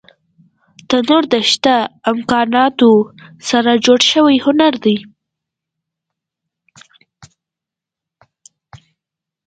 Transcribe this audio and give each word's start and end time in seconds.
تنور 0.87 1.23
د 1.33 1.35
شته 1.51 1.75
امکاناتو 2.11 2.91
سره 3.49 3.71
جوړ 3.85 3.99
شوی 4.11 4.37
هنر 4.45 4.73
دی 4.83 4.97